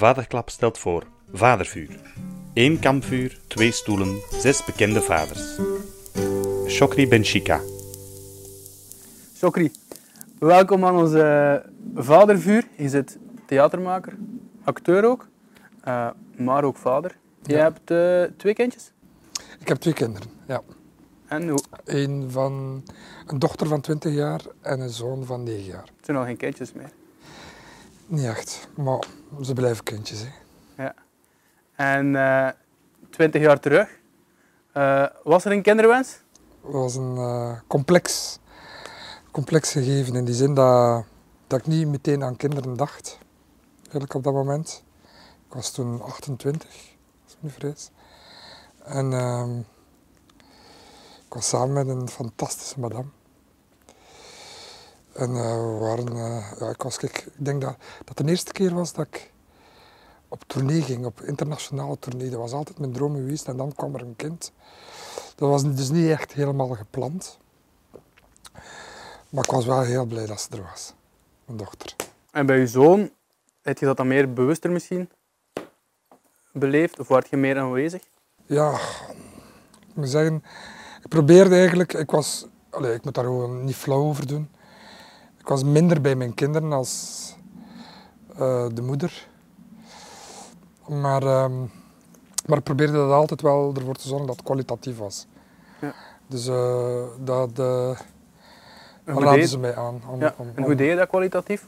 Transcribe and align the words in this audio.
Vaderklap 0.00 0.50
stelt 0.50 0.78
voor 0.78 1.06
Vadervuur. 1.32 2.00
Eén 2.54 2.78
kampvuur, 2.78 3.40
twee 3.46 3.70
stoelen, 3.70 4.20
zes 4.30 4.64
bekende 4.64 5.00
vaders. 5.00 5.58
Shokri 6.68 7.08
Benchika. 7.08 7.60
Chokri, 9.36 9.70
welkom 10.38 10.84
aan 10.84 10.96
ons 10.96 11.12
eh, 11.12 11.54
Vadervuur. 11.94 12.64
Je 12.76 12.88
zit 12.88 13.18
theatermaker, 13.46 14.16
acteur 14.64 15.04
ook, 15.04 15.28
eh, 15.84 16.10
maar 16.36 16.64
ook 16.64 16.76
vader. 16.76 17.16
Je 17.42 17.52
Ja. 17.54 17.62
hebt 17.62 17.90
eh, 17.90 18.36
twee 18.36 18.54
kindjes. 18.54 18.92
Ik 19.60 19.68
heb 19.68 19.78
twee 19.78 19.94
kinderen, 19.94 20.28
ja. 20.46 20.62
En 21.26 21.48
hoe? 21.48 21.62
Een, 21.84 22.30
van, 22.30 22.84
een 23.26 23.38
dochter 23.38 23.66
van 23.66 23.80
20 23.80 24.14
jaar 24.14 24.40
en 24.60 24.80
een 24.80 24.90
zoon 24.90 25.24
van 25.24 25.42
9 25.42 25.64
jaar. 25.64 25.88
Het 25.96 26.04
zijn 26.04 26.16
al 26.16 26.24
geen 26.24 26.36
kindjes 26.36 26.72
meer. 26.72 26.90
Niet 28.10 28.24
echt, 28.24 28.68
maar 28.76 28.98
ze 29.42 29.52
blijven 29.52 29.84
kindjes. 29.84 30.20
Hè. 30.20 30.82
Ja. 30.82 30.94
En 31.74 32.16
eh 32.16 32.48
20 33.10 33.42
jaar 33.42 33.60
terug, 33.60 33.88
eh, 34.72 35.06
was 35.22 35.44
er 35.44 35.52
een 35.52 35.62
kinderwens? 35.62 36.08
Het 36.62 36.72
was 36.72 36.94
een 36.94 37.16
eh, 37.16 37.58
complex, 37.66 38.38
complex 39.30 39.72
gegeven 39.72 40.14
in 40.14 40.24
die 40.24 40.34
zin 40.34 40.54
dat, 40.54 41.04
dat 41.46 41.58
ik 41.58 41.66
niet 41.66 41.86
meteen 41.86 42.24
aan 42.24 42.36
kinderen 42.36 42.76
dacht. 42.76 43.18
Eigenlijk 43.82 44.14
op 44.14 44.24
dat 44.24 44.32
moment. 44.32 44.84
Ik 45.48 45.54
was 45.54 45.70
toen 45.70 46.02
28, 46.02 46.68
als 47.24 47.32
ik 47.32 47.38
me 47.40 47.48
niet 47.48 47.52
vergis. 47.52 47.90
En 48.84 49.12
ehm, 49.12 49.58
ik 51.26 51.34
was 51.34 51.48
samen 51.48 51.72
met 51.72 51.88
een 51.88 52.08
fantastische 52.08 52.80
madame. 52.80 53.08
En 55.20 55.36
eh, 55.36 55.54
we 55.54 55.78
waren, 55.80 56.08
eh, 56.08 56.52
ja, 56.58 56.68
ik, 56.68 56.82
was, 56.82 56.98
ik 56.98 57.28
denk 57.36 57.60
dat 57.60 57.76
dat 58.04 58.16
de 58.16 58.24
eerste 58.24 58.52
keer 58.52 58.74
was 58.74 58.92
dat 58.92 59.06
ik 59.06 59.32
op 60.28 60.42
tournee 60.46 60.82
ging, 60.82 61.04
op 61.04 61.20
internationale 61.20 61.98
tournee. 61.98 62.30
Dat 62.30 62.38
was 62.38 62.52
altijd 62.52 62.78
mijn 62.78 62.92
droom 62.92 63.14
geweest 63.14 63.48
en 63.48 63.56
dan 63.56 63.74
kwam 63.74 63.94
er 63.94 64.00
een 64.00 64.16
kind. 64.16 64.52
Dat 65.36 65.48
was 65.48 65.74
dus 65.74 65.90
niet 65.90 66.10
echt 66.10 66.32
helemaal 66.32 66.68
gepland. 66.68 67.38
Maar 69.28 69.44
ik 69.44 69.50
was 69.50 69.66
wel 69.66 69.80
heel 69.80 70.04
blij 70.04 70.26
dat 70.26 70.40
ze 70.40 70.48
er 70.50 70.62
was, 70.70 70.94
mijn 71.44 71.58
dochter. 71.58 71.96
En 72.30 72.46
bij 72.46 72.58
je 72.58 72.66
zoon, 72.66 73.10
heb 73.62 73.78
je 73.78 73.86
dat 73.86 73.96
dan 73.96 74.08
meer 74.08 74.32
bewuster 74.32 74.70
misschien 74.70 75.10
beleefd? 76.52 76.98
Of 76.98 77.08
werd 77.08 77.28
je 77.28 77.36
meer 77.36 77.58
aanwezig? 77.58 78.02
Ja, 78.46 78.72
ik 79.88 79.94
moet 79.94 80.08
zeggen, 80.08 80.44
ik 81.02 81.08
probeerde 81.08 81.54
eigenlijk, 81.54 81.92
ik 81.92 82.10
was, 82.10 82.46
allee, 82.70 82.94
ik 82.94 83.04
moet 83.04 83.14
daar 83.14 83.24
gewoon 83.24 83.64
niet 83.64 83.76
flauw 83.76 84.02
over 84.02 84.26
doen. 84.26 84.48
Ik 85.40 85.48
was 85.48 85.62
minder 85.64 86.00
bij 86.00 86.14
mijn 86.16 86.34
kinderen 86.34 86.72
als 86.72 87.18
eh, 88.32 88.66
de 88.74 88.82
moeder. 88.82 89.28
Maar, 90.88 91.22
ehm, 91.22 91.60
maar 92.46 92.58
ik 92.58 92.64
probeerde 92.64 92.92
dat 92.92 93.10
altijd 93.12 93.40
wel 93.42 93.72
ervoor 93.76 93.94
te 93.94 94.08
zorgen 94.08 94.26
dat 94.26 94.36
het 94.36 94.44
kwalitatief 94.44 94.98
was. 94.98 95.26
Ja. 95.80 95.94
Dus 96.26 96.46
eh, 96.46 97.02
dat, 97.20 97.56
deed, 97.56 99.48
ze 99.48 99.58
mij 99.58 99.76
aan. 99.76 100.00
Om, 100.10 100.20
ja, 100.20 100.34
om- 100.36 100.52
en 100.54 100.62
hoe 100.62 100.74
deed 100.74 100.88
je 100.90 100.96
dat 100.96 101.08
kwalitatief? 101.08 101.66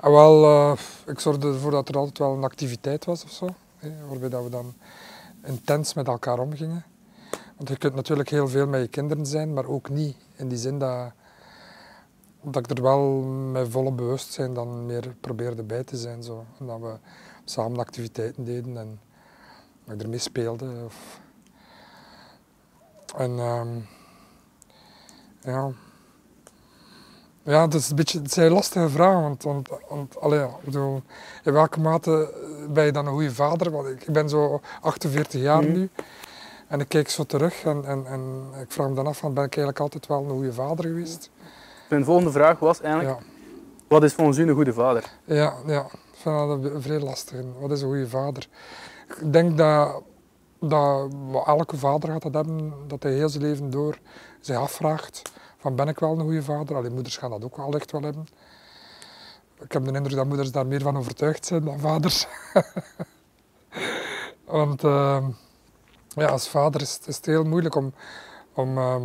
Ah, 0.00 0.10
wel, 0.10 0.72
ik 1.06 1.20
zorgde 1.20 1.48
ervoor 1.48 1.70
dat 1.70 1.88
er 1.88 1.96
altijd 1.96 2.18
wel 2.18 2.34
een 2.34 2.44
activiteit 2.44 3.04
was 3.04 3.24
of 3.24 3.30
zo. 3.30 3.48
Hè, 3.76 3.92
waarbij 4.08 4.28
dat 4.28 4.42
we 4.44 4.50
dan 4.50 4.74
intens 5.44 5.94
met 5.94 6.06
elkaar 6.06 6.38
omgingen. 6.38 6.84
Want 7.56 7.68
je 7.68 7.76
kunt 7.76 7.94
natuurlijk 7.94 8.28
heel 8.30 8.48
veel 8.48 8.66
met 8.66 8.80
je 8.80 8.88
kinderen 8.88 9.26
zijn, 9.26 9.52
maar 9.52 9.66
ook 9.66 9.88
niet. 9.88 10.16
In 10.36 10.48
die 10.48 10.58
zin 10.58 10.78
dat, 10.78 11.12
dat 12.52 12.70
ik 12.70 12.76
er 12.76 12.82
wel 12.82 13.20
met 13.52 13.68
volle 13.68 13.92
bewustzijn 13.92 14.54
dan 14.54 14.86
meer 14.86 15.14
probeerde 15.20 15.62
bij 15.62 15.84
te 15.84 15.96
zijn. 15.96 16.22
Zo. 16.22 16.44
En 16.58 16.66
dat 16.66 16.80
we 16.80 16.94
samen 17.44 17.78
activiteiten 17.78 18.44
deden 18.44 18.76
en 18.78 19.00
dat 19.84 19.94
ik 19.94 20.02
ermee 20.02 20.18
speelde. 20.18 20.66
Of... 20.84 21.20
En 23.16 23.38
ehm, 23.38 23.68
ja, 25.40 25.70
ja, 27.42 27.66
dat 27.66 27.80
is 27.80 27.90
een 27.90 27.96
beetje 27.96 28.20
het 28.20 28.32
zijn 28.32 28.52
lastige 28.52 28.88
vragen. 28.88 29.22
Want, 29.22 29.42
want, 29.42 29.68
want 29.88 30.20
allee, 30.20 30.38
ja, 30.38 30.50
bedoel, 30.64 31.02
in 31.44 31.52
welke 31.52 31.80
mate 31.80 32.34
ben 32.70 32.84
je 32.84 32.92
dan 32.92 33.06
een 33.06 33.12
goede 33.12 33.34
vader? 33.34 33.70
Want 33.70 33.86
ik, 33.88 34.02
ik 34.02 34.12
ben 34.12 34.28
zo 34.28 34.60
48 34.80 35.40
jaar 35.40 35.62
Mhm. 35.62 35.72
nu. 35.72 35.90
En 36.68 36.80
ik 36.80 36.88
kijk 36.88 37.08
zo 37.08 37.24
terug 37.24 37.64
en, 37.64 37.84
en, 37.84 38.06
en 38.06 38.44
ik 38.60 38.70
vraag 38.72 38.88
me 38.88 38.94
dan 38.94 39.06
af, 39.06 39.18
van, 39.18 39.34
ben 39.34 39.44
ik 39.44 39.56
eigenlijk 39.56 39.80
altijd 39.80 40.06
wel 40.06 40.22
een 40.22 40.30
goede 40.30 40.52
vader 40.52 40.84
geweest? 40.84 41.30
Mijn 41.88 42.04
volgende 42.04 42.30
vraag 42.30 42.58
was 42.58 42.80
eigenlijk, 42.80 43.18
Ja, 43.18 43.26
wat 43.88 44.02
is 44.02 44.12
volgens 44.14 44.38
u 44.38 44.48
een 44.48 44.54
goede 44.54 44.72
vader? 44.72 45.10
ja, 45.24 45.54
ja. 45.66 45.80
ik 45.84 46.18
vind 46.22 46.36
dat 46.48 46.72
een 46.72 46.82
vrij 46.82 47.00
lastig. 47.00 47.40
Wat 47.60 47.70
is 47.70 47.80
een 47.82 47.88
goede 47.88 48.08
vader? 48.08 48.48
Ik 49.20 49.32
denk 49.32 49.58
dat, 49.58 50.02
dat 50.60 51.10
elke 51.46 51.76
vader 51.76 52.10
gaat 52.10 52.22
dat 52.22 52.34
hebben, 52.34 52.72
dat 52.86 53.02
hij 53.02 53.12
heel 53.12 53.28
zijn 53.28 53.42
leven 53.42 53.70
door 53.70 53.98
zich 54.40 54.56
afvraagt 54.56 55.22
van 55.58 55.74
ben 55.76 55.88
ik 55.88 55.98
wel 55.98 56.12
een 56.12 56.20
goede 56.20 56.42
vader? 56.42 56.76
Alleen 56.76 56.92
moeders 56.94 57.16
gaan 57.16 57.30
dat 57.30 57.44
ook 57.44 57.56
wel 57.56 57.74
echt 57.74 57.92
wel 57.92 58.02
hebben. 58.02 58.26
Ik 59.60 59.72
heb 59.72 59.84
de 59.84 59.92
indruk 59.92 60.16
dat 60.16 60.26
moeders 60.26 60.50
daar 60.52 60.66
meer 60.66 60.80
van 60.82 60.96
overtuigd 60.96 61.46
zijn 61.46 61.64
dan 61.64 61.78
vaders. 61.78 62.26
Want 64.44 64.84
ehm, 64.84 65.24
ja, 66.08 66.26
als 66.26 66.48
vader 66.48 66.80
is, 66.80 66.98
is 67.06 67.16
het 67.16 67.26
heel 67.26 67.44
moeilijk 67.44 67.74
om, 67.74 67.92
om, 68.54 68.78
ehm, 68.78 69.02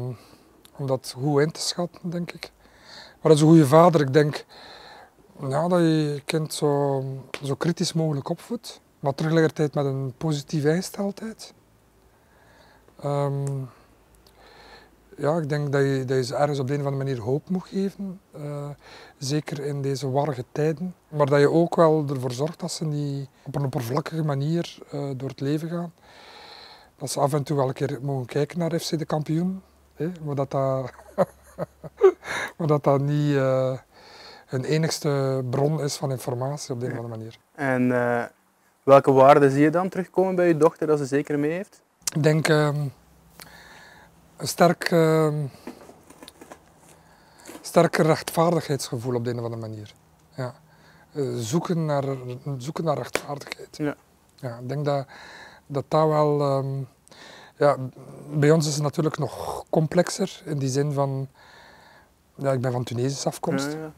om 0.78 0.88
dat 0.88 1.14
goed 1.18 1.42
in 1.42 1.52
te 1.52 1.60
schatten, 1.60 2.10
denk 2.10 2.32
ik. 2.32 2.52
Maar 3.22 3.32
als 3.32 3.42
een 3.42 3.48
goede 3.48 3.68
vader, 3.68 4.02
ik 4.02 4.14
denk 4.14 4.46
ja, 5.50 5.68
dat 5.68 5.80
je 5.80 5.86
je 5.86 6.22
kind 6.26 6.54
zo, 6.54 7.04
zo 7.44 7.56
kritisch 7.56 7.94
mogelijk 7.94 8.30
opvoedt, 8.30 8.82
maar 9.00 9.16
tegelijkertijd 9.16 9.74
met 9.74 9.86
een 9.86 10.14
positieve 10.18 10.70
ingesteldheid. 10.74 11.54
Ehm, 13.00 13.64
ja, 15.18 15.38
ik 15.38 15.50
denk 15.50 15.72
dat 15.72 15.82
je, 15.82 16.04
dat 16.06 16.18
je 16.18 16.24
ze 16.24 16.36
ergens 16.36 16.60
op 16.60 16.68
de 16.68 16.74
een 16.74 16.80
of 16.80 16.86
andere 16.86 17.04
manier 17.04 17.22
hoop 17.24 17.50
moet 17.50 17.64
geven. 17.64 18.20
eh, 18.32 18.70
zeker 19.18 19.60
in 19.66 19.82
deze 19.82 20.10
warrige 20.10 20.46
tijden. 20.52 20.96
Maar 21.10 21.26
dat 21.26 21.40
je 21.40 21.50
ook 21.50 21.76
wel 21.76 22.06
ervoor 22.10 22.32
zorgt 22.32 22.60
dat 22.60 22.72
ze 22.72 22.86
niet 22.86 23.30
op 23.44 23.56
een 23.56 23.64
oppervlakkige 23.66 24.24
manier 24.24 24.78
eh, 24.92 25.10
door 25.16 25.30
het 25.30 25.40
leven 25.40 25.70
gaan. 25.70 25.94
Dat 26.98 27.12
ze 27.12 27.20
af 27.20 27.34
en 27.34 27.44
toe 27.44 27.58
wel 27.58 27.68
een 27.68 27.74
keer 27.74 28.00
mogen 28.02 28.26
kijken 28.26 28.60
naar 28.60 28.80
FC 28.80 28.98
de 28.98 29.06
kampioen. 29.06 29.62
Hè, 29.94 30.12
maar 30.24 30.36
dat 30.36 30.52
dat, 30.52 30.92
maar 32.58 32.68
dat, 32.68 32.84
dat 32.84 33.02
niet 33.02 33.36
eh, 33.36 33.78
hun 34.46 34.64
enigste 34.64 35.44
bron 35.50 35.82
is 35.82 35.96
van 35.96 36.12
informatie 36.12 36.74
op 36.74 36.80
de 36.80 36.86
een 36.86 36.92
of 36.92 36.98
andere 36.98 37.18
manier. 37.18 37.38
En 37.56 37.92
eh, 37.92 38.24
welke 38.84 39.12
waarden 39.12 39.52
zie 39.52 39.62
je 39.62 39.70
dan 39.70 39.90
terugkomen 39.90 40.36
bij 40.36 40.48
je 40.48 40.58
dochter 40.58 40.88
dat 40.88 40.98
ze 40.98 41.06
zeker 41.06 41.40
mee 41.40 41.52
heeft? 41.52 41.82
Ik 42.14 42.24
denk 42.24 42.48
ehm, 42.48 42.82
een 44.38 44.48
sterk, 44.48 44.92
ehm, 44.92 45.46
sterker 47.62 48.06
rechtvaardigheidsgevoel 48.06 49.16
op 49.16 49.24
de 49.24 49.30
een 49.30 49.40
of 49.40 49.44
andere 49.44 49.62
manier. 49.62 49.94
Ja. 50.36 50.54
Eh, 51.14 51.24
zoeken, 51.36 51.86
naar, 51.86 52.04
zoeken 52.58 52.84
naar 52.84 52.98
rechtvaardigheid. 52.98 53.78
Ja. 53.78 53.96
Ja, 54.36 54.58
ik 54.58 54.70
denk 54.70 54.86
dat 54.86 55.06
dat, 55.66 55.86
dat 55.88 56.08
wel... 56.08 56.42
ehm, 56.42 56.84
ja, 57.58 57.78
bij 58.34 58.52
ons 58.52 58.68
is 58.68 58.74
het 58.74 58.84
natuurlijk 58.84 59.18
nog 59.18 59.64
complexer 59.70 60.42
in 60.46 60.58
die 60.58 60.70
zin 60.70 60.92
van... 60.92 61.28
Ja, 62.42 62.52
ik 62.52 62.62
ben 62.62 62.72
van 62.72 62.84
Tunesische 62.84 63.28
afkomst. 63.28 63.72
Ja, 63.72 63.78
ja. 63.78 63.94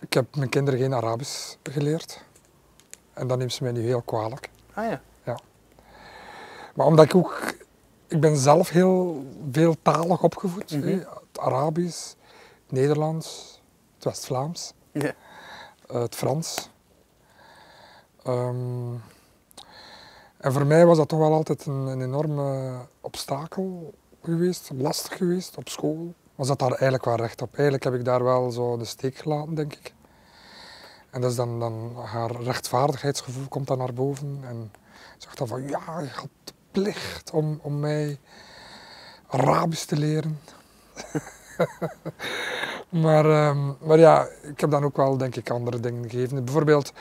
Ik 0.00 0.12
heb 0.12 0.36
mijn 0.36 0.48
kinderen 0.48 0.80
geen 0.80 0.94
Arabisch 0.94 1.56
geleerd. 1.62 2.24
En 3.12 3.26
dat 3.26 3.38
neemt 3.38 3.52
ze 3.52 3.62
mij 3.62 3.72
nu 3.72 3.80
heel 3.80 4.02
kwalijk. 4.02 4.50
Ah 4.74 4.84
ja. 4.90 5.00
Maar 6.74 6.86
omdat 6.86 7.04
ik 7.04 7.14
ook, 7.14 7.54
ik 8.06 8.20
ben 8.20 8.36
zelf 8.36 8.68
heel 8.68 9.26
veeltalig 9.50 10.22
opgevoed. 10.22 10.70
Mhm. 10.70 10.88
Het 10.88 11.38
Arabisch, 11.38 12.08
het 12.62 12.72
Nederlands, 12.72 13.60
het 13.94 14.04
West-Vlaams, 14.04 14.72
ja. 14.92 15.12
eh, 15.86 16.00
het 16.00 16.14
Frans. 16.14 16.70
Ehm, 18.22 18.92
en 20.36 20.52
voor 20.52 20.66
mij 20.66 20.86
was 20.86 20.96
dat 20.96 21.08
toch 21.08 21.18
wel 21.18 21.32
altijd 21.32 21.66
een, 21.66 21.86
een 21.86 22.02
enorme 22.02 22.78
obstakel 23.00 23.94
geweest, 24.22 24.70
lastig 24.74 25.16
geweest 25.16 25.56
op 25.56 25.68
school. 25.68 26.14
Was 26.34 26.48
dat 26.48 26.58
daar 26.58 26.70
eigenlijk 26.70 27.04
wel 27.04 27.16
recht 27.16 27.42
op. 27.42 27.52
Eigenlijk 27.52 27.84
heb 27.84 27.94
ik 27.94 28.04
daar 28.04 28.24
wel 28.24 28.50
zo 28.50 28.76
de 28.76 28.84
steek 28.84 29.16
gelaten, 29.16 29.54
denk 29.54 29.74
ik. 29.74 29.94
En 31.10 31.20
dus 31.20 31.34
dan, 31.34 31.60
dan 31.60 31.96
haar 32.04 32.30
rechtvaardigheidsgevoel 32.30 33.48
komt 33.48 33.66
dan 33.66 33.78
naar 33.78 33.92
boven. 33.92 34.40
En 34.44 34.72
zegt 35.18 35.38
dan 35.38 35.46
van, 35.46 35.68
ja, 35.68 36.00
je 36.00 36.08
had 36.12 36.28
de 36.44 36.52
plicht 36.70 37.30
om, 37.30 37.58
om 37.62 37.80
mij 37.80 38.18
Arabisch 39.26 39.84
te 39.84 39.96
leren. 39.96 40.38
maar, 43.04 43.30
ehm, 43.30 43.72
maar 43.80 43.98
ja, 43.98 44.28
ik 44.42 44.60
heb 44.60 44.70
dan 44.70 44.84
ook 44.84 44.96
wel, 44.96 45.16
denk 45.16 45.36
ik, 45.36 45.50
andere 45.50 45.80
dingen 45.80 46.10
gegeven. 46.10 46.44
Bijvoorbeeld 46.44 46.92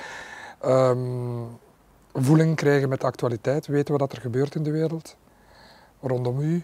ehm, 0.60 1.44
voeling 2.13 2.56
krijgen 2.56 2.89
met 2.89 3.04
actualiteit. 3.04 3.68
Weten 3.68 3.98
wat 3.98 4.12
er 4.12 4.22
gebeurt 4.22 4.56
in 4.56 4.63
de 4.63 4.72
wereld, 4.72 5.16
rondom 6.01 6.39
u. 6.39 6.63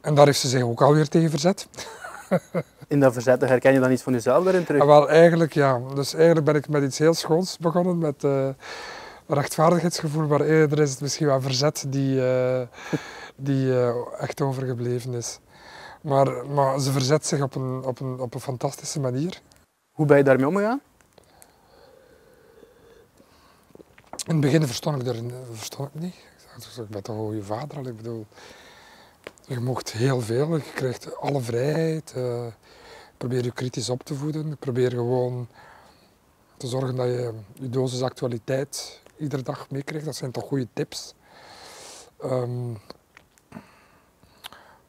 En 0.00 0.14
daar 0.14 0.26
heeft 0.26 0.40
ze 0.40 0.48
zich 0.48 0.62
ook 0.62 0.82
alweer 0.82 1.08
tegen 1.08 1.30
verzet. 1.30 1.68
In 2.88 3.00
dat 3.00 3.12
verzet 3.12 3.40
herken 3.40 3.72
je 3.72 3.80
dan 3.80 3.92
iets 3.92 4.02
van 4.02 4.12
jezelf 4.12 4.44
daarin 4.44 4.64
terug? 4.64 4.80
Ah, 4.80 4.86
wel, 4.86 5.08
eigenlijk 5.08 5.52
ja. 5.52 5.80
Dus 5.94 6.14
eigenlijk 6.14 6.46
ben 6.46 6.54
ik 6.54 6.68
met 6.68 6.82
iets 6.82 6.98
heel 6.98 7.14
schoons 7.14 7.58
begonnen, 7.58 7.98
met 7.98 8.24
eh, 8.24 8.48
rechtvaardigheidsgevoel, 9.26 10.26
maar 10.26 10.40
eerder 10.40 10.80
is 10.80 10.90
het 10.90 11.00
misschien 11.00 11.26
wel 11.26 11.40
verzet 11.40 11.84
die, 11.88 12.28
eh, 12.28 12.66
die 13.36 13.72
eh, 13.72 13.94
echt 14.18 14.40
overgebleven 14.40 15.14
is. 15.14 15.38
Maar, 16.00 16.46
maar 16.46 16.80
ze 16.80 16.92
verzet 16.92 17.26
zich 17.26 17.42
op 17.42 17.54
een, 17.54 17.84
op, 17.84 18.00
een, 18.00 18.20
op 18.20 18.34
een 18.34 18.40
fantastische 18.40 19.00
manier. 19.00 19.40
Hoe 19.90 20.06
ben 20.06 20.16
je 20.16 20.24
daarmee 20.24 20.48
omgegaan? 20.48 20.80
In 24.26 24.32
het 24.32 24.40
begin 24.40 24.66
verstond 24.66 25.00
ik 25.00 25.08
er 25.08 25.22
verstond 25.52 25.88
ik 25.94 26.00
niet. 26.00 26.14
Ik 26.76 26.88
ben 26.88 27.02
toch 27.02 27.16
een 27.16 27.22
goede 27.22 27.42
vader 27.42 27.76
al. 27.78 27.86
Ik 27.86 27.96
bedoel, 27.96 28.26
je 29.50 29.60
mocht 29.60 29.92
heel 29.92 30.20
veel, 30.20 30.56
je 30.56 30.72
krijgt 30.74 31.16
alle 31.16 31.40
vrijheid. 31.40 32.12
eh, 32.16 32.46
probeer 33.16 33.44
je 33.44 33.52
kritisch 33.52 33.88
op 33.90 34.02
te 34.02 34.14
voeden. 34.14 34.56
Probeer 34.58 34.90
gewoon 34.90 35.48
te 36.56 36.66
zorgen 36.66 36.96
dat 36.96 37.06
je 37.06 37.32
je 37.52 37.68
dosis 37.68 38.02
actualiteit 38.02 39.00
iedere 39.18 39.42
dag 39.42 39.70
meekrijgt. 39.70 40.04
Dat 40.06 40.16
zijn 40.16 40.30
toch 40.30 40.44
goede 40.44 40.68
tips. 40.72 41.14
Ehm, 42.20 42.70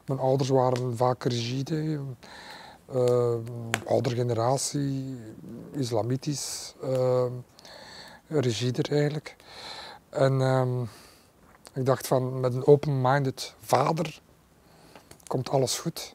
mijn 0.06 0.18
ouders 0.20 0.48
waren 0.48 0.96
vaak 0.96 1.24
rigide. 1.24 2.00
eh, 2.92 3.34
oudere 3.86 4.14
generatie, 4.14 5.16
islamitisch. 5.72 6.74
eh, 6.82 7.26
rigider 8.28 8.92
eigenlijk. 8.92 9.36
En 10.08 10.40
ehm, 10.40 10.82
ik 11.72 11.86
dacht 11.86 12.06
van 12.06 12.40
met 12.40 12.54
een 12.54 12.66
open-minded 12.66 13.54
vader 13.60 14.20
komt 15.32 15.50
alles 15.50 15.78
goed. 15.78 16.14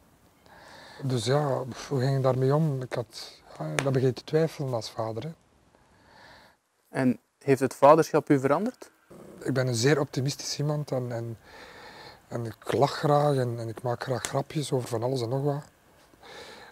Dus 1.02 1.24
ja, 1.24 1.64
hoe 1.88 2.00
ging 2.00 2.16
ik 2.16 2.22
daarmee 2.22 2.54
om? 2.54 2.82
Ik 2.82 2.92
had, 2.92 3.40
ja, 3.58 3.74
dat 3.74 3.92
begin 3.92 4.12
te 4.12 4.24
twijfelen 4.24 4.74
als 4.74 4.90
vader. 4.90 5.22
Hè. 5.22 5.30
En 6.88 7.18
heeft 7.38 7.60
het 7.60 7.74
vaderschap 7.74 8.30
u 8.30 8.38
veranderd? 8.38 8.90
Ik 9.42 9.52
ben 9.54 9.66
een 9.66 9.74
zeer 9.74 10.00
optimistisch 10.00 10.58
iemand 10.58 10.90
en, 10.90 11.12
en, 11.12 11.38
en 12.28 12.44
ik 12.44 12.72
lach 12.72 12.92
graag 12.92 13.36
en, 13.36 13.58
en 13.58 13.68
ik 13.68 13.82
maak 13.82 14.02
graag 14.02 14.22
grapjes 14.22 14.72
over 14.72 14.88
van 14.88 15.02
alles 15.02 15.22
en 15.22 15.28
nog 15.28 15.42
wat. 15.42 15.64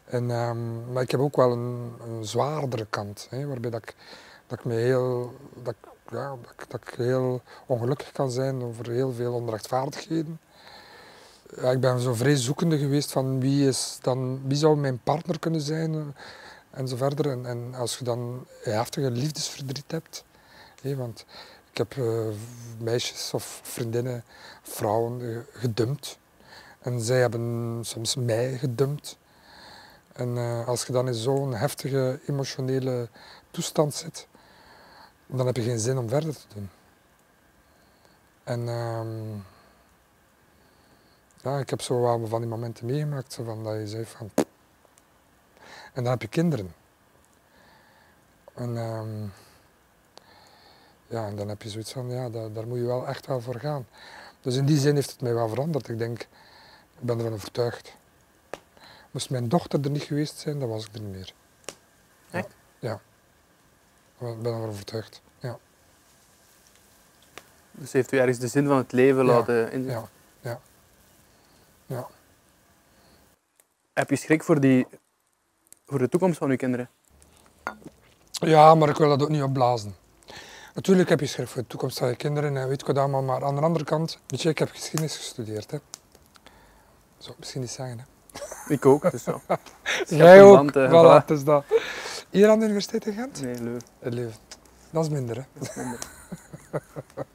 En, 0.05 0.31
ehm, 0.31 0.93
maar 0.93 1.03
ik 1.03 1.11
heb 1.11 1.21
ook 1.21 1.37
wel 1.37 1.53
een, 1.53 1.93
een 2.09 2.25
zwaardere 2.25 2.87
kant, 2.91 3.27
hè, 3.31 3.47
waarbij 3.47 3.71
dat 3.71 3.83
ik, 3.83 3.95
dat 4.47 4.59
ik 4.59 4.65
me 4.65 4.75
heel, 4.75 5.35
dat, 5.63 5.75
ik- 5.83 6.13
ja, 6.13 6.29
dat, 6.43 6.51
ik- 6.59 6.71
dat 6.71 6.81
ik 6.87 6.95
heel 6.95 7.41
ongelukkig 7.67 8.13
kan 8.13 8.31
zijn 8.31 8.63
over 8.63 8.91
heel 8.91 9.13
veel 9.13 9.33
onrechtvaardigheden. 9.35 10.41
Ik 11.55 11.81
ben 11.81 12.01
zo 12.01 12.15
vrij 12.15 12.37
zoekende 12.37 12.79
geweest 12.79 13.13
van 13.13 13.41
wie, 13.41 13.69
is 13.69 13.99
dan, 14.01 14.41
wie 14.49 14.57
zou 14.57 14.77
mijn 14.77 14.99
partner 14.99 15.39
kunnen 15.39 15.61
zijn 15.61 15.95
eh, 15.95 16.01
en 16.71 16.89
zo 16.89 16.97
verder. 16.97 17.31
En, 17.31 17.47
en 17.47 17.75
als 17.75 17.99
je 17.99 18.05
dan 18.05 18.47
heftige 18.63 19.11
liefdesverdriet 19.11 19.91
hebt, 19.91 20.25
want 20.83 21.25
ik 21.71 21.77
heb 21.77 21.97
eh, 21.97 22.27
meisjes 22.79 23.31
of 23.35 23.61
vriendinnen, 23.63 24.25
vrouwen 24.63 25.21
eh, 25.21 25.61
gedumpt. 25.61 26.19
En 26.79 27.01
zij 27.01 27.21
hebben 27.21 27.79
soms 27.83 28.17
mij 28.17 28.59
gedumpt. 28.59 29.19
En 30.13 30.37
als 30.67 30.85
je 30.87 30.93
dan 30.93 31.07
in 31.07 31.15
zo'n 31.15 31.55
heftige 31.55 32.21
emotionele 32.27 33.09
toestand 33.51 33.95
zit, 33.95 34.27
dan 35.27 35.47
heb 35.47 35.57
je 35.57 35.63
geen 35.63 35.79
zin 35.79 35.99
om 35.99 36.09
verder 36.09 36.35
te 36.35 36.47
doen. 36.55 36.71
En 38.45 38.69
ehm, 38.69 39.41
ja, 41.47 41.59
ik 41.59 41.71
heb 41.71 41.81
zo 41.81 42.01
wel 42.01 42.27
van 42.27 42.41
die 42.41 42.51
momenten 42.51 42.87
meegemaakt, 42.87 43.33
zo 43.33 43.45
van 43.45 43.65
dat 43.65 43.75
je 43.75 43.87
zegt 43.87 44.11
van... 44.11 44.31
En 45.93 46.03
dan 46.03 46.07
heb 46.07 46.23
je 46.23 46.29
kinderen. 46.29 46.75
En 48.55 48.77
ehm, 48.77 49.23
ja, 51.07 51.27
en 51.27 51.37
dan 51.37 51.49
heb 51.49 51.63
je 51.63 51.71
zoiets 51.71 51.93
van, 51.93 52.11
ja, 52.11 52.29
daar, 52.29 52.53
daar 52.53 52.67
moet 52.67 52.79
je 52.79 52.85
wel 52.85 53.07
echt 53.07 53.27
wel 53.27 53.41
voor 53.41 53.61
gaan. 53.61 53.87
Dus 54.41 54.57
in 54.57 54.65
die 54.65 54.79
zin 54.79 54.95
heeft 54.95 55.11
het 55.11 55.21
mij 55.21 55.35
wel 55.35 55.49
veranderd. 55.49 55.89
Ik 55.89 55.99
denk, 55.99 56.21
ik 56.21 57.01
ben 57.01 57.19
ervan 57.19 57.33
overtuigd. 57.33 57.97
Moest 59.11 59.31
mijn 59.31 59.49
dochter 59.49 59.85
er 59.85 59.91
niet 59.91 60.03
geweest 60.03 60.39
zijn, 60.39 60.59
dan 60.59 60.69
was 60.69 60.87
ik 60.87 60.95
er 60.95 61.01
niet 61.01 61.13
meer. 61.13 61.33
Echt? 62.31 62.49
Ja. 62.79 63.01
Ik 64.19 64.43
ben 64.43 64.53
ervan 64.53 64.69
overtuigd. 64.69 65.23
Ja. 65.39 65.59
Dus 67.71 67.93
heeft 67.93 68.13
u 68.13 68.19
ergens 68.19 68.39
de 68.39 68.49
zin 68.49 68.67
van 68.67 68.77
het 68.77 68.93
leven 68.93 69.27
Ja, 69.27 69.33
laten 69.33 69.73
inzien? 69.73 69.91
Ja. 69.91 70.09
Ja. 71.87 72.07
Heb 73.93 74.11
je 74.11 74.17
schrik 74.17 74.43
voor, 74.43 74.61
die, 74.61 74.87
voor 75.87 75.99
de 75.99 76.09
toekomst 76.09 76.39
van 76.39 76.51
uw 76.51 76.57
kinderen? 76.57 76.91
Ja, 78.31 78.75
maar 78.75 78.89
ik 78.89 78.97
wil 78.97 79.09
dat 79.09 79.23
ook 79.23 79.29
niet 79.29 79.43
opblazen. 79.43 79.95
Natuurlijk 80.75 81.09
heb 81.09 81.21
je 81.21 81.27
schrik 81.27 81.49
voor 81.49 81.63
de 81.63 81.69
toekomst 81.69 81.99
van 81.99 82.09
je 82.09 82.17
kinderen 82.17 82.57
en 82.57 82.69
weet 82.69 82.81
ik 82.81 82.87
wat 82.87 82.99
allemaal, 82.99 83.23
maar 83.23 83.45
aan 83.45 83.55
de 83.55 83.61
andere 83.61 83.85
kant, 83.85 84.19
weet 84.27 84.43
je, 84.43 84.49
ik 84.49 84.59
heb 84.59 84.71
geschiedenis 84.71 85.17
gestudeerd. 85.17 85.71
Hè. 85.71 85.79
Zou 87.19 87.33
ik 87.33 87.39
misschien 87.39 87.61
niet 87.61 87.71
zeggen. 87.71 87.99
Hè. 87.99 88.05
Ik 88.75 88.87
ook, 88.87 89.11
dus 89.11 89.23
zo. 89.23 89.41
Jij 90.07 90.43
ook, 90.43 90.55
land, 90.55 90.71
voilà, 90.71 90.91
voilà. 90.91 91.27
het 91.27 91.31
is 91.31 91.45
dat. 91.45 91.65
Hier 92.31 92.49
aan 92.49 92.59
de 92.59 92.65
Universiteit 92.65 93.07
in 93.07 93.13
Gent? 93.13 93.43
Nee, 93.43 93.63
leuk. 93.63 93.83
Het 93.99 94.15
leven. 94.15 94.41
Dat 94.91 95.05
is 95.05 95.11
minder, 95.11 95.37
hè. 95.37 95.43
Dat 95.53 95.69
is 95.69 95.75
minder. 95.75 95.99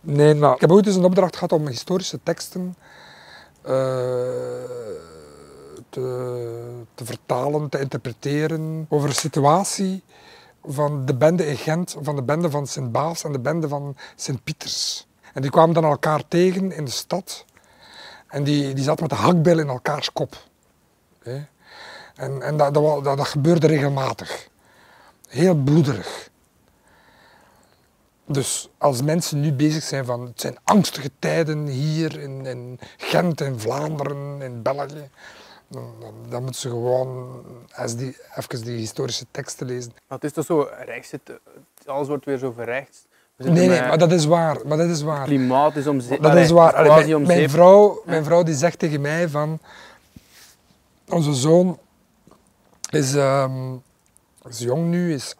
Nee, 0.00 0.34
maar 0.34 0.54
ik 0.54 0.60
heb 0.60 0.70
ooit 0.70 0.86
eens 0.86 0.96
een 0.96 1.04
opdracht 1.04 1.34
gehad 1.34 1.52
om 1.52 1.66
historische 1.66 2.20
teksten 2.22 2.76
te, 5.90 6.84
te 6.94 7.04
vertalen, 7.04 7.68
te 7.68 7.80
interpreteren 7.80 8.86
over 8.88 9.08
een 9.08 9.14
situatie 9.14 10.02
van 10.64 11.06
de 11.06 11.14
bende 11.14 11.46
in 11.46 11.56
Gent, 11.56 11.96
van 12.00 12.16
de 12.16 12.22
bende 12.22 12.50
van 12.50 12.66
Sint-Baafs 12.66 13.24
en 13.24 13.32
de 13.32 13.40
bende 13.40 13.68
van 13.68 13.96
Sint-Pieters. 14.16 15.06
En 15.34 15.42
die 15.42 15.50
kwamen 15.50 15.74
dan 15.74 15.84
elkaar 15.84 16.28
tegen 16.28 16.72
in 16.72 16.84
de 16.84 16.90
stad 16.90 17.44
en 18.28 18.44
die, 18.44 18.74
die 18.74 18.84
zaten 18.84 19.02
met 19.02 19.18
de 19.18 19.24
hakbijl 19.24 19.58
in 19.58 19.68
elkaars 19.68 20.12
kop. 20.12 20.36
En, 22.14 22.42
en 22.42 22.56
dat, 22.56 22.74
dat 23.04 23.26
gebeurde 23.26 23.66
regelmatig. 23.66 24.48
Heel 25.28 25.54
bloederig. 25.54 26.30
Dus 28.28 28.68
als 28.78 29.02
mensen 29.02 29.40
nu 29.40 29.52
bezig 29.52 29.82
zijn 29.82 30.04
van 30.04 30.26
het 30.26 30.40
zijn 30.40 30.56
angstige 30.64 31.10
tijden 31.18 31.66
hier 31.66 32.20
in, 32.20 32.46
in 32.46 32.80
Gent, 32.96 33.40
in 33.40 33.60
Vlaanderen, 33.60 34.42
in 34.42 34.62
België, 34.62 35.10
dan, 35.68 35.94
dan, 36.00 36.14
dan 36.28 36.42
moeten 36.42 36.60
ze 36.60 36.68
gewoon 36.68 37.42
eens 37.76 37.96
die, 37.96 38.16
even 38.34 38.64
die 38.64 38.76
historische 38.76 39.24
teksten 39.30 39.66
lezen. 39.66 39.92
Maar 40.08 40.18
het 40.18 40.24
is 40.24 40.32
toch 40.32 40.44
zo, 40.44 40.68
rechts 40.84 41.08
zit, 41.08 41.20
alles 41.86 42.08
wordt 42.08 42.24
weer 42.24 42.38
zo 42.38 42.52
verrechts. 42.52 43.06
Nee, 43.36 43.68
nee, 43.68 43.80
maar 43.80 43.98
dat 43.98 44.12
is 44.12 44.24
waar. 44.24 44.56
Maar 44.66 44.76
dat 44.76 44.88
is 44.88 45.02
waar. 45.02 45.24
Klimaat 45.24 45.76
is 45.76 45.86
om. 45.86 46.00
Dat 46.20 46.36
is 46.36 46.50
waar. 46.50 46.74
Allee, 46.74 47.18
mijn, 47.18 47.50
vrouw, 47.50 48.02
mijn 48.04 48.24
vrouw 48.24 48.42
die 48.42 48.54
zegt 48.54 48.78
tegen 48.78 49.00
mij 49.00 49.28
van... 49.28 49.58
Onze 51.08 51.34
zoon 51.34 51.78
is, 52.90 53.14
ehm, 53.14 53.74
is 54.48 54.58
jong 54.58 54.86
nu, 54.88 55.14
is... 55.14 55.34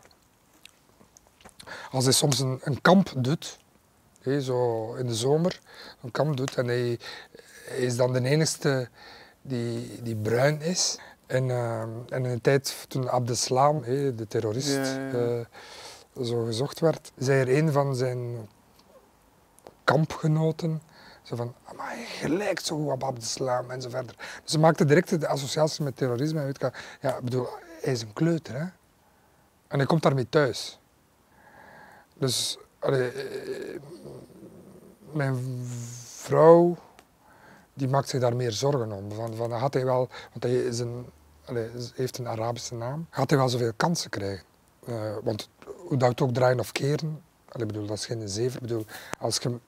Als 1.91 2.05
hij 2.05 2.13
soms 2.13 2.39
een, 2.39 2.61
een 2.63 2.81
kamp 2.81 3.13
doet, 3.17 3.59
zo 4.41 4.95
in 4.95 5.07
de 5.07 5.15
zomer, 5.15 5.61
een 6.03 6.11
kamp 6.11 6.37
doet, 6.37 6.55
en 6.57 6.67
hij, 6.67 6.99
hij 7.65 7.79
is 7.79 7.97
dan 7.97 8.13
de 8.13 8.23
enigste 8.25 8.89
die, 9.43 10.03
die 10.03 10.17
bruin 10.17 10.61
is. 10.61 10.99
En, 11.27 11.51
ehm, 11.51 11.89
en 12.09 12.25
in 12.25 12.33
de 12.35 12.41
tijd 12.41 12.85
toen 12.89 13.11
Abdeslam, 13.11 13.83
hè, 13.83 14.15
de 14.15 14.27
terrorist, 14.27 14.69
Ja, 14.75 14.83
ja, 14.85 15.09
ja. 15.09 15.45
eh, 16.15 16.25
zo 16.25 16.45
gezocht 16.45 16.81
werd, 16.81 17.13
zei 17.17 17.41
er 17.41 17.57
een 17.59 17.73
van 17.73 17.95
zijn 17.97 18.49
kampgenoten. 19.85 20.83
Zo 21.23 21.37
van, 21.37 21.55
maar 21.77 21.97
je 22.21 22.29
lijkt 22.29 22.65
zo 22.67 22.77
goed 22.77 22.93
op 22.93 23.05
Abdeslam 23.05 23.71
en 23.71 23.83
zo 23.83 23.89
verder. 23.89 24.15
Dus 24.43 24.53
ze 24.53 24.59
maakte 24.59 24.85
direct 24.85 25.21
de 25.21 25.29
associatie 25.29 25.85
met 25.85 25.97
terrorisme. 25.97 26.39
En 26.41 26.47
weet 26.47 26.61
je, 26.61 26.73
ja, 27.01 27.17
ik 27.17 27.25
bedoel, 27.25 27.47
hij 27.81 27.93
is 27.93 28.03
een 28.03 28.13
kleuter, 28.13 28.55
hè. 28.55 28.67
En 29.69 29.79
hij 29.79 29.87
komt 29.87 30.03
daarmee 30.03 30.29
thuis. 30.29 30.78
Dus, 32.19 32.59
allee, 32.79 33.11
eh, 33.11 33.81
mijn 35.13 35.37
vrouw, 36.05 36.77
die 37.75 37.89
maakt 37.89 38.09
zich 38.09 38.21
daar 38.21 38.37
meer 38.37 38.53
zorgen 38.53 38.93
om. 38.93 39.13
Van, 39.13 39.35
van 39.35 39.53
had 39.53 39.75
hij 39.75 39.85
wel, 39.85 40.09
want 40.31 40.43
hij 40.43 40.55
is 40.55 40.79
een, 40.79 41.07
allee, 41.45 41.71
heeft 41.95 42.19
een 42.19 42.29
Arabische 42.29 42.75
naam, 42.75 43.07
gaat 43.11 43.31
hij 43.31 43.39
wel 43.39 43.49
zoveel 43.49 43.73
kansen 43.77 44.11
krijgen? 44.11 44.45
Eh, 44.87 45.17
want 45.23 45.49
hoe 45.65 45.99
dat 45.99 46.09
het 46.09 46.21
ook 46.21 46.33
draaien 46.33 46.59
of 46.59 46.73
keren, 46.73 47.23
allee, 47.49 47.67
ik 47.67 47.73
bedoel, 47.73 47.87
dat 47.87 47.97
is 47.97 48.07
geen 48.07 48.29
zeven. 48.29 48.55
Ik 48.55 48.67
bedoel, 48.67 48.85
als 49.19 49.37
je 49.37 49.59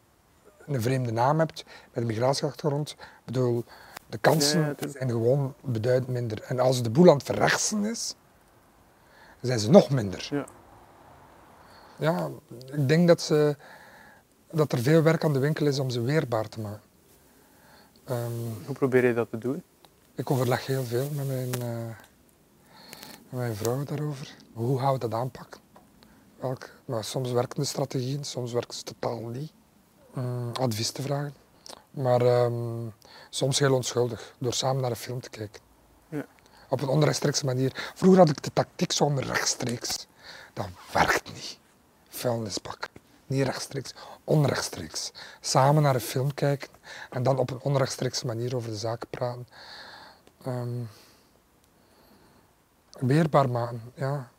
een 0.67 0.83
vreemde 0.83 1.13
naam 1.13 1.39
hebt 1.39 1.65
met 1.93 2.03
een 2.03 2.07
migratieachtergrond, 2.07 2.97
bedoel, 3.25 3.65
de 4.07 4.19
kansen 4.19 4.61
Ja, 4.61 4.89
zijn 4.89 5.11
gewoon 5.11 5.55
beduidend 5.61 6.09
minder. 6.09 6.43
En 6.43 6.61
als 6.61 6.83
de 6.83 6.91
boel 6.91 7.09
aan 7.09 7.17
het 7.17 7.23
verrechtsen 7.23 7.85
is, 7.85 8.15
zijn 9.41 9.59
ze 9.59 9.71
nog 9.71 9.91
minder. 9.91 10.29
Ja. 10.31 10.47
Ja, 12.01 12.31
ik 12.73 12.89
denk 12.89 13.09
dat, 13.09 13.21
ze, 13.21 13.57
dat 14.51 14.73
er 14.73 14.79
veel 14.79 15.03
werk 15.03 15.25
aan 15.25 15.33
de 15.33 15.39
winkel 15.39 15.67
is 15.67 15.79
om 15.79 15.91
ze 15.91 16.01
weerbaar 16.01 16.49
te 16.49 16.61
maken. 16.61 16.89
Ehm, 18.05 18.67
Hoe 18.67 18.75
probeer 18.75 19.07
je 19.07 19.15
dat 19.15 19.31
te 19.31 19.39
doen? 19.39 19.63
Ik 20.15 20.31
overleg 20.31 20.67
heel 20.67 20.85
veel 20.85 21.09
met 21.15 21.27
mijn, 21.27 21.55
eh, 21.63 21.87
met 23.29 23.41
mijn 23.41 23.55
vrouw 23.55 23.85
daarover. 23.85 24.35
Hoe 24.53 24.79
gaan 24.79 24.93
we 24.93 24.99
dat 24.99 25.13
aanpakken? 25.15 25.61
Welk, 26.39 26.71
maar 26.85 27.05
soms 27.05 27.31
werken 27.31 27.61
de 27.61 27.67
strategieën, 27.67 28.25
soms 28.25 28.53
werken 28.53 28.75
ze 28.75 28.83
totaal 28.83 29.21
niet. 29.21 29.53
Mm, 30.15 30.51
advies 30.53 30.91
te 30.91 31.03
vragen. 31.03 31.35
Maar 31.91 32.21
ehm, 32.21 32.89
soms 33.31 33.59
heel 33.59 33.75
onschuldig, 33.75 34.35
door 34.39 34.53
samen 34.53 34.83
naar 34.83 34.91
een 34.91 34.97
film 34.97 35.21
te 35.21 35.31
kijken. 35.31 35.61
Ja. 36.09 36.27
Op 36.69 36.81
een 36.83 36.89
onrechtstreekse 36.89 37.45
manier. 37.45 37.93
Vroeger 37.95 38.19
had 38.19 38.31
ik 38.31 38.43
de 38.43 38.53
tactiek 38.53 38.93
zo 38.93 39.13
rechtstreeks. 39.17 40.07
Dat 40.53 40.67
werkt 40.93 41.33
niet. 41.33 41.59
Vuilnisbak. 42.11 42.89
Niet 43.27 43.45
rechtstreeks, 43.45 43.95
onrechtstreeks. 44.25 45.13
Samen 45.41 45.83
naar 45.83 45.95
een 45.95 46.01
film 46.01 46.35
kijken 46.35 46.69
en 47.11 47.23
dan 47.23 47.39
op 47.39 47.51
een 47.51 47.61
onrechtstreekse 47.63 48.27
manier 48.27 48.57
over 48.57 48.71
de 48.71 48.77
zaken 48.77 49.09
praten. 49.09 49.49
Um, 50.47 50.89
weerbaar 52.99 53.51
maken, 53.51 53.93
ja. 53.95 54.31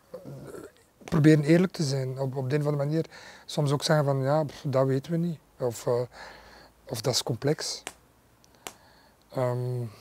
Proberen 1.03 1.43
eerlijk 1.43 1.73
te 1.73 1.83
zijn 1.83 2.19
op, 2.19 2.35
op 2.35 2.49
de 2.49 2.55
een 2.55 2.61
of 2.61 2.67
andere 2.67 2.89
manier. 2.89 3.05
Soms 3.45 3.71
ook 3.71 3.83
zeggen 3.83 4.05
van 4.05 4.21
ja, 4.21 4.45
dat 4.63 4.85
weten 4.85 5.11
we 5.11 5.17
niet. 5.17 5.39
Of, 5.59 5.85
uh, 5.85 6.01
of 6.85 7.01
dat 7.01 7.13
is 7.13 7.23
complex. 7.23 7.83
Um, 9.37 9.91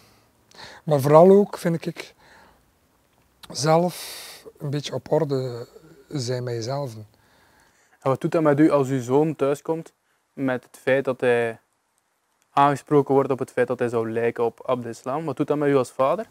maar 0.85 1.01
vooral 1.01 1.31
ook 1.31 1.59
vind 1.59 1.87
ik 1.87 2.15
zelf 3.51 4.19
een 4.59 4.71
beetje 4.71 4.95
op 4.95 5.13
orde 5.13 5.69
zijn 6.09 6.45
met 6.45 6.55
jezelf. 6.55 6.95
Wat 8.01 8.21
doet 8.21 8.33
dat 8.33 8.43
met 8.43 8.61
u 8.61 8.71
als 8.71 8.89
uw 8.89 9.03
zoon 9.03 9.37
thuiskomt 9.37 9.93
met 10.33 10.65
het 10.65 10.77
feit 10.77 11.05
dat 11.05 11.21
hij 11.21 11.61
aangesproken 12.51 13.15
wordt 13.15 13.31
op 13.31 13.39
het 13.39 13.51
feit 13.51 13.67
dat 13.67 13.79
hij 13.79 13.89
zou 13.89 14.13
lijken 14.13 14.45
op 14.45 14.63
Abdeslam? 14.67 15.25
Wat 15.25 15.37
doet 15.37 15.47
dat 15.47 15.57
met 15.57 15.69
u 15.69 15.77
als 15.77 15.91
vader? 15.91 16.27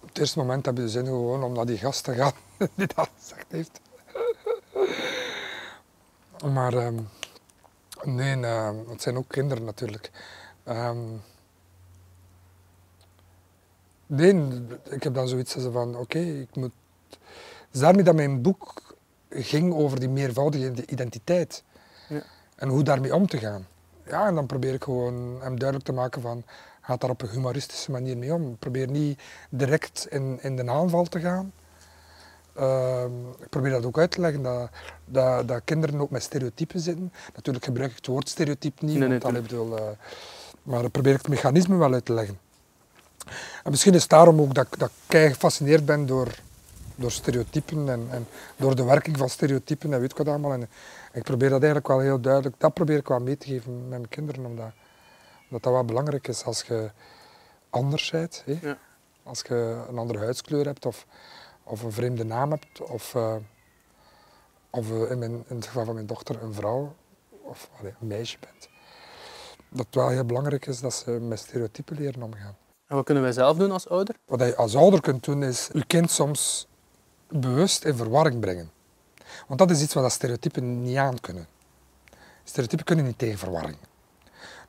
Op 0.00 0.08
het 0.08 0.18
eerste 0.18 0.38
moment 0.38 0.66
heb 0.66 0.76
je 0.76 0.82
de 0.82 0.88
zin 0.88 1.04
gewoon 1.04 1.42
om 1.42 1.52
naar 1.52 1.66
die 1.66 1.78
gast 1.78 2.04
te 2.04 2.14
gaan 2.14 2.32
die 2.74 2.86
dat 2.94 3.10
gezegd 3.18 3.46
heeft. 3.48 3.80
maar 6.52 6.74
um, 6.74 7.08
nee, 8.04 8.36
uh, 8.36 8.70
het 8.88 9.02
zijn 9.02 9.16
ook 9.16 9.28
kinderen 9.28 9.64
natuurlijk. 9.64 10.10
Um, 10.68 11.22
nee, 14.06 14.62
ik 14.90 15.02
heb 15.02 15.14
dan 15.14 15.28
zoiets 15.28 15.56
van, 15.58 15.96
oké, 15.96 16.18
ik 16.18 16.56
moet 16.56 16.72
is 17.76 17.82
daarmee 17.82 18.04
dat 18.04 18.14
mijn 18.14 18.42
boek 18.42 18.94
ging 19.30 19.74
over 19.74 20.00
die 20.00 20.08
meervoudige 20.08 20.86
identiteit. 20.86 21.62
Ja. 22.08 22.22
En 22.56 22.68
hoe 22.68 22.82
daarmee 22.82 23.14
om 23.14 23.26
te 23.26 23.38
gaan. 23.38 23.66
Ja, 24.06 24.26
en 24.26 24.34
dan 24.34 24.46
probeer 24.46 24.74
ik 24.74 24.84
gewoon 24.84 25.14
hem 25.40 25.58
duidelijk 25.58 25.84
te 25.88 25.92
maken 25.92 26.22
van, 26.22 26.44
gaat 26.80 27.00
daar 27.00 27.10
op 27.10 27.22
een 27.22 27.28
humoristische 27.28 27.90
manier 27.90 28.16
mee 28.16 28.34
om. 28.34 28.50
Ik 28.50 28.58
probeer 28.58 28.90
niet 28.90 29.20
direct 29.50 30.06
in, 30.10 30.38
in 30.42 30.56
de 30.56 30.70
aanval 30.70 31.04
te 31.04 31.20
gaan. 31.20 31.52
Uh, 32.58 33.04
ik 33.40 33.48
probeer 33.48 33.70
dat 33.70 33.86
ook 33.86 33.98
uit 33.98 34.10
te 34.10 34.20
leggen, 34.20 34.42
dat, 34.42 34.70
dat, 35.04 35.48
dat, 35.48 35.60
kinderen 35.64 36.00
ook 36.00 36.10
met 36.10 36.22
stereotypen 36.22 36.80
zitten. 36.80 37.12
Natuurlijk 37.34 37.64
gebruik 37.64 37.90
ik 37.90 37.96
het 37.96 38.06
woord 38.06 38.28
stereotype 38.28 38.84
niet, 38.84 38.98
nee, 38.98 39.18
want 39.18 39.32
nee, 39.32 39.42
bedoel, 39.42 39.78
uh, 39.78 39.82
maar 40.62 40.84
ik 40.84 40.90
probeer 40.90 41.12
ik 41.12 41.18
het 41.18 41.28
mechanisme 41.28 41.76
wel 41.76 41.92
uit 41.92 42.04
te 42.04 42.12
leggen. 42.12 42.38
En 43.64 43.70
misschien 43.70 43.94
is 43.94 44.00
het 44.00 44.10
daarom 44.10 44.40
ook 44.40 44.54
dat, 44.54 44.66
dat 44.78 44.90
ik 45.08 45.16
gefascineerd 45.16 45.84
ben 45.84 46.06
door, 46.06 46.28
door 46.96 47.10
stereotypen 47.10 47.88
en, 47.88 48.06
en, 48.10 48.26
door 48.56 48.76
de 48.76 48.84
werking 48.84 49.18
van 49.18 49.28
stereotypen 49.28 49.92
en 49.92 50.00
weet 50.00 50.10
ik 50.10 50.16
wat 50.16 50.28
allemaal. 50.28 50.52
En 50.52 50.68
ik 51.12 51.22
probeer 51.22 51.48
dat 51.48 51.62
eigenlijk 51.62 51.88
wel 51.88 52.00
heel 52.00 52.20
duidelijk, 52.20 52.54
dat 52.58 52.74
probeer 52.74 52.96
ik 52.96 53.08
wel 53.08 53.20
mee 53.20 53.36
te 53.36 53.46
geven 53.46 53.78
met 53.78 53.88
mijn 53.88 54.08
kinderen, 54.08 54.44
omdat, 54.44 54.70
omdat 55.44 55.62
dat 55.62 55.72
wel 55.72 55.84
belangrijk 55.84 56.28
is 56.28 56.44
als 56.44 56.62
je 56.62 56.90
anders 57.70 58.10
bent. 58.10 58.42
Ja. 58.46 58.78
Als 59.22 59.42
je 59.48 59.84
een 59.88 59.98
andere 59.98 60.18
huidskleur 60.18 60.64
hebt 60.64 60.86
of, 60.86 61.06
of 61.62 61.82
een 61.82 61.92
vreemde 61.92 62.24
naam 62.24 62.50
hebt 62.50 62.80
of, 62.80 63.14
uh, 63.14 63.34
of 64.70 64.90
uh, 64.90 65.10
in, 65.10 65.18
mijn, 65.18 65.44
in, 65.48 65.56
het 65.56 65.66
geval 65.66 65.84
van 65.84 65.94
mijn 65.94 66.06
dochter 66.06 66.42
een 66.42 66.54
vrouw 66.54 66.94
of 67.42 67.70
allee, 67.78 67.94
een 68.00 68.06
meisje 68.06 68.36
bent. 68.40 68.68
Dat 69.68 69.86
het 69.86 69.94
wel 69.94 70.08
heel 70.08 70.24
belangrijk 70.24 70.66
is 70.66 70.80
dat 70.80 70.94
ze 70.94 71.10
met 71.10 71.38
stereotypen 71.38 71.96
leren 71.96 72.22
omgaan. 72.22 72.56
En 72.86 72.96
wat 72.96 73.04
kunnen 73.04 73.22
wij 73.22 73.32
zelf 73.32 73.56
doen 73.56 73.70
als 73.70 73.88
ouder? 73.88 74.16
Wat 74.24 74.40
je 74.40 74.56
als 74.56 74.76
ouder 74.76 75.00
kunt 75.00 75.24
doen 75.24 75.42
is 75.42 75.68
je 75.72 75.86
kind 75.86 76.10
soms 76.10 76.68
bewust 77.28 77.84
in 77.84 77.96
verwarring 77.96 78.40
brengen. 78.40 78.70
Want 79.46 79.58
dat 79.58 79.70
is 79.70 79.82
iets 79.82 79.94
wat 79.94 80.02
dat 80.02 80.12
stereotypen 80.12 80.82
niet 80.82 80.96
aan 80.96 81.20
kunnen. 81.20 81.46
Stereotypen 82.44 82.84
kunnen 82.84 83.04
niet 83.04 83.18
tegen 83.18 83.38
verwarring. 83.38 83.76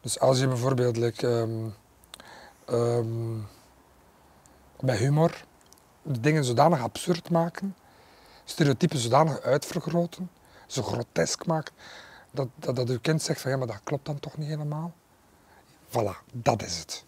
Dus 0.02 0.20
als 0.20 0.40
je 0.40 0.48
bijvoorbeeld 0.48 0.98
like, 0.98 1.28
um, 1.28 1.74
um, 2.70 3.48
bij 4.80 4.98
humor 4.98 5.46
dingen 6.02 6.44
zodanig 6.44 6.82
absurd 6.82 7.30
maken, 7.30 7.76
stereotypen 8.44 8.98
zodanig 9.00 9.42
uitvergroten, 9.42 10.30
zo 10.68 10.82
grotesk 10.82 11.46
maken, 11.46 11.74
dat, 12.32 12.48
dat, 12.56 12.76
dat 12.76 12.88
je 12.88 13.00
kind 13.00 13.22
zegt 13.22 13.42
van 13.42 13.52
ja, 13.52 13.58
maar 13.58 13.68
dat 13.68 13.82
klopt 13.84 14.06
dan 14.06 14.20
toch 14.20 14.38
niet 14.38 14.48
helemaal. 14.48 14.94
Voilà, 15.88 16.32
dat 16.34 16.64
is 16.64 16.80
het. 16.80 17.06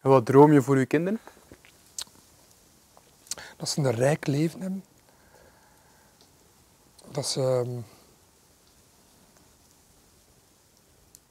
En 0.00 0.10
wat 0.10 0.26
droom 0.26 0.52
je 0.52 0.62
voor 0.62 0.78
je 0.78 0.86
kinderen? 0.86 1.20
Dat 3.56 3.68
ze 3.68 3.80
een 3.80 3.90
rijk 3.90 4.26
leven 4.26 4.60
hebben. 4.60 4.84
Dat 7.10 7.26
ze, 7.26 7.40
ehm, 7.40 7.80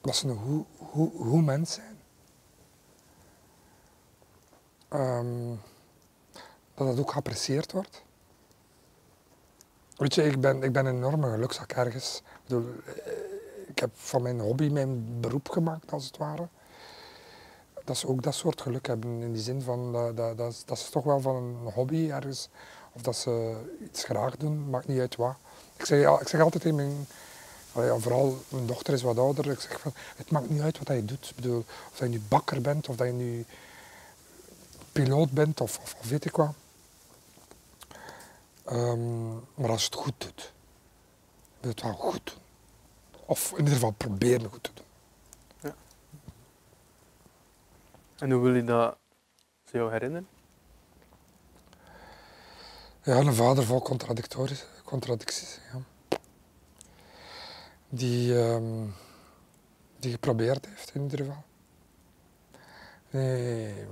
dat 0.01 0.15
ze 0.15 0.27
een 0.27 0.65
goed, 0.77 1.45
mens 1.45 1.73
zijn. 1.73 1.97
Um, 4.89 5.61
dat 6.73 6.87
dat 6.87 6.99
ook 6.99 7.11
geapprecieerd 7.11 7.71
wordt. 7.71 8.03
Weet 9.95 10.15
je, 10.15 10.23
ik 10.23 10.41
ben, 10.41 10.63
ik 10.63 10.71
ben 10.71 10.85
een 10.85 10.95
enorme 10.95 11.29
gelukzak 11.29 11.71
ergens. 11.71 12.17
Ik, 12.25 12.41
bedoel, 12.43 12.73
eh, 12.85 13.13
ik 13.67 13.79
heb 13.79 13.89
van 13.93 14.21
mijn 14.21 14.39
hobby 14.39 14.69
mijn 14.69 15.19
beroep 15.19 15.49
gemaakt, 15.49 15.91
als 15.91 16.05
het 16.05 16.17
ware 16.17 16.47
dat 17.85 17.97
ze 17.97 18.07
ook 18.07 18.23
dat 18.23 18.35
soort 18.35 18.61
geluk 18.61 18.87
hebben. 18.87 19.21
In 19.21 19.33
die 19.33 19.41
zin 19.41 19.61
van 19.61 19.91
dat, 19.93 20.17
dat, 20.17 20.37
dat, 20.37 20.63
dat 20.65 20.79
ze 20.79 20.91
toch 20.91 21.03
wel 21.03 21.21
van 21.21 21.35
een 21.35 21.71
hobby 21.73 22.09
ergens, 22.09 22.49
of 22.91 23.01
dat 23.01 23.15
ze 23.15 23.55
iets 23.83 24.03
graag 24.03 24.37
doen, 24.37 24.69
maakt 24.69 24.87
niet 24.87 24.99
uit 24.99 25.15
wat. 25.15 25.35
Ik 25.75 25.85
zeg, 25.85 26.19
ik 26.19 26.27
zeg 26.27 26.41
altijd 26.41 26.63
tegen 26.63 26.77
mijn, 26.77 27.07
ja, 27.73 27.97
vooral 27.97 28.37
mijn 28.47 28.65
dochter 28.65 28.93
is 28.93 29.01
wat 29.01 29.17
ouder, 29.17 29.51
ik 29.51 29.59
zeg 29.59 29.79
van, 29.79 29.93
het 30.15 30.31
maakt 30.31 30.49
niet 30.49 30.61
uit 30.61 30.77
wat 30.77 30.87
je 30.87 31.05
doet. 31.05 31.29
Ik 31.29 31.35
bedoel, 31.35 31.65
of 31.91 31.99
je 31.99 32.05
nu 32.05 32.21
bakker 32.27 32.61
bent, 32.61 32.89
of 32.89 32.95
dat 32.95 33.07
je 33.07 33.13
nu 33.13 33.45
piloot 34.91 35.31
bent, 35.31 35.61
of, 35.61 35.79
of, 35.81 36.09
weet 36.09 36.25
ik 36.25 36.35
wat. 36.35 36.53
Um, 38.71 39.33
maar 39.53 39.69
als 39.69 39.81
je 39.81 39.87
het 39.87 39.95
goed 39.95 40.13
doet, 40.17 40.51
wil 41.59 41.69
je 41.69 41.75
het 41.75 41.81
wel 41.81 41.93
goed 41.93 42.21
doen. 42.23 42.43
Of 43.25 43.51
in 43.51 43.57
ieder 43.57 43.73
geval 43.73 43.91
proberen 43.91 44.49
goed 44.51 44.63
te 44.63 44.69
doen. 44.73 44.84
En 48.19 48.31
hoe 48.31 48.41
wil 48.41 48.55
je 48.55 48.63
dat 48.63 48.97
ze 49.63 49.77
jou 49.77 49.91
herinneren? 49.91 50.27
Ja, 53.03 53.15
een 53.15 53.33
vader 53.33 53.63
vol 53.63 53.81
contradicties. 54.83 55.59
Ja. 55.73 55.79
Die, 57.89 58.35
um, 58.35 58.93
die 59.99 60.11
geprobeerd 60.11 60.65
heeft 60.65 60.95
in 60.95 61.01
ieder 61.01 61.17
geval. 61.17 61.43
Nee. 63.09 63.85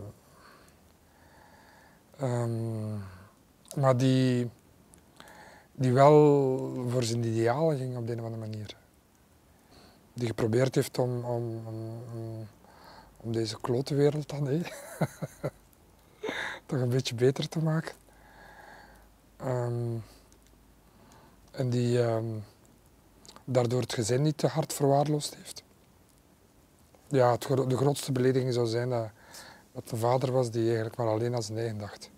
Um, 2.22 3.04
maar 3.76 3.98
die, 3.98 4.50
die 5.72 5.94
wel 5.94 6.16
voor 6.88 7.04
zijn 7.04 7.24
idealen 7.24 7.78
ging 7.78 7.98
op 7.98 8.08
de 8.08 8.14
een 8.14 8.20
of 8.20 8.26
andere 8.26 8.50
manier. 8.50 8.76
Die 10.14 10.28
geprobeerd 10.28 10.76
heeft 10.76 10.98
om, 10.98 11.24
om, 11.26 11.68
om 11.68 12.48
om 13.24 13.32
deze 13.32 13.58
klote 13.62 13.96
wereld 13.96 14.30
dan 14.30 14.48
hé, 14.48 14.60
toch 16.66 16.80
een 16.80 16.90
beetje 16.90 17.16
beter 17.16 17.50
te 17.50 17.60
maken. 17.60 17.94
Um, 19.46 20.04
en 21.52 21.70
die 21.70 22.00
um, 22.00 22.44
daardoor 23.44 23.82
het 23.82 23.94
gezin 23.94 24.22
niet 24.22 24.38
te 24.38 24.48
hard 24.48 24.74
verwaarloosd 24.74 25.36
heeft. 25.36 25.64
Ja, 27.08 27.32
het, 27.32 27.70
de 27.70 27.78
grootste 27.78 28.12
belediging 28.12 28.54
zou 28.54 28.68
zijn 28.68 28.90
dat 28.90 29.10
het 29.74 29.92
een 29.92 29.98
vader 29.98 30.32
was 30.32 30.52
die 30.52 30.66
eigenlijk 30.66 30.96
maar 30.96 31.08
alleen 31.08 31.36
aan 31.36 31.44
zijn 31.44 31.58
eigen 31.58 31.78
dacht. 31.78 32.10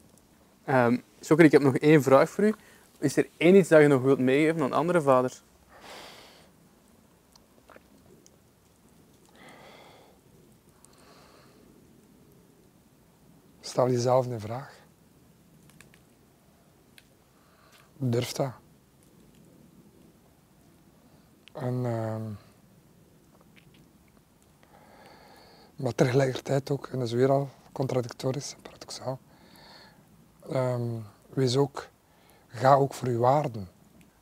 Um, 0.70 1.04
ik 1.38 1.52
heb 1.52 1.62
nog 1.62 1.78
één 1.78 2.04
vraag 2.04 2.30
voor 2.30 2.44
u. 2.44 2.56
Is 3.00 3.18
er 3.18 3.28
één 3.38 3.56
iets 3.56 3.70
dat 3.70 3.82
je 3.82 3.88
nog 3.88 4.02
wilt 4.02 4.20
meegeven 4.20 4.62
aan 4.62 4.74
andere 4.74 5.02
vaders? 5.02 5.44
Stel 13.76 13.90
jezelf 13.90 14.26
een 14.28 14.40
vraag. 14.40 14.80
Durf 17.98 18.32
dat. 18.32 18.52
Uh, 21.56 22.16
Maar 25.76 25.96
tegelijkertijd 25.96 26.72
ook, 26.72 26.88
en 26.88 27.00
dat 27.00 27.08
is 27.08 27.14
weer 27.14 27.32
al 27.32 27.50
contradictorisch, 27.72 28.56
paradoxaal, 28.62 29.20
ehm, 30.50 31.00
wees 31.30 31.56
ook, 31.56 31.88
ga 32.48 32.74
ook 32.76 32.94
voor 32.94 33.10
je 33.10 33.18
waarden. 33.18 33.70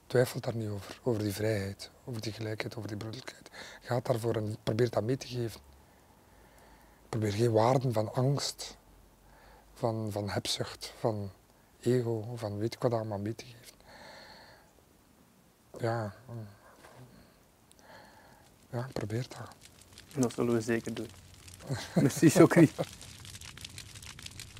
Twijfel 0.07 0.39
daar 0.39 0.55
niet 0.55 0.69
over, 0.69 0.99
over 1.03 1.23
die 1.23 1.33
vrijheid, 1.33 1.91
over 2.05 2.21
die 2.21 2.31
gelijkheid, 2.33 2.75
over 2.75 2.87
die 2.87 2.97
broederlijkheid. 2.97 3.49
Ga 3.81 3.99
daarvoor 3.99 4.35
en 4.35 4.57
probeer 4.63 4.89
dat 4.89 5.03
mee 5.03 5.17
te 5.17 5.27
geven. 5.27 5.61
Probeer 7.09 7.31
geen 7.31 7.51
waarden 7.51 7.93
van 7.93 8.13
angst, 8.13 8.77
van, 9.83 10.11
van 10.11 10.29
hebzucht, 10.29 10.93
van 10.99 11.31
ego, 11.81 12.33
van 12.35 12.57
weet 12.57 12.73
ik 12.73 12.81
wat 12.81 12.91
allemaal 12.91 13.17
mee 13.17 13.35
te 13.35 13.45
geven. 13.45 13.75
Ja, 15.79 16.13
ja 18.71 18.87
probeer 18.93 19.25
dat. 19.29 19.49
Dat 20.15 20.33
zullen 20.33 20.53
we 20.53 20.61
zeker 20.61 20.93
doen. 20.93 21.09
Merci, 21.95 22.29
Chokri. 22.29 22.71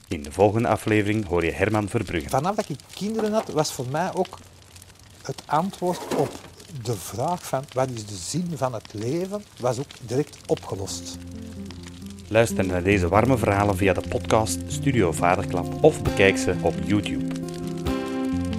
In 0.08 0.24
de 0.24 0.32
volgende 0.32 0.68
aflevering 0.68 1.26
hoor 1.26 1.46
je 1.46 1.52
Herman 1.52 1.90
Verbrugge. 1.90 2.30
Vanaf 2.30 2.56
dat 2.56 2.70
ik 2.70 2.80
kinderen 2.94 3.34
had, 3.34 3.48
was 3.48 3.74
voor 3.74 3.88
mij 3.88 4.14
ook 4.14 4.38
het 5.22 5.44
antwoord 5.46 6.16
op 6.16 6.32
de 6.82 6.96
vraag 6.96 7.46
van 7.46 7.66
wat 7.74 7.90
is 7.90 8.06
de 8.06 8.16
zin 8.16 8.58
van 8.58 8.74
het 8.74 8.94
leven, 8.94 9.44
was 9.60 9.80
ook 9.80 9.92
direct 10.02 10.38
opgelost. 10.48 11.18
Luister 12.34 12.66
naar 12.66 12.84
deze 12.84 13.08
warme 13.08 13.38
verhalen 13.38 13.78
via 13.78 13.94
de 13.94 14.04
podcast 14.10 14.60
Studio 14.68 15.12
Vaderklap 15.12 15.84
of 15.84 16.04
bekijk 16.04 16.38
ze 16.38 16.56
op 16.62 16.74
YouTube. 16.86 17.26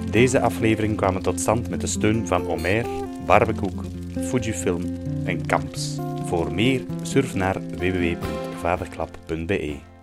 Deze 0.09 0.39
aflevering 0.39 0.97
kwamen 0.97 1.21
tot 1.21 1.39
stand 1.39 1.69
met 1.69 1.81
de 1.81 1.87
steun 1.87 2.27
van 2.27 2.47
Omer, 2.47 2.85
Barbekoek, 3.25 3.83
Fujifilm 4.19 4.83
en 5.25 5.45
Kamps. 5.45 5.97
Voor 6.25 6.53
meer 6.53 6.81
surf 7.01 7.33
naar 7.33 7.61
www.vaderklap.be. 7.61 9.94